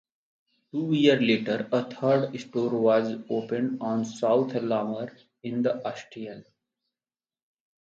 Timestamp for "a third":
1.71-2.35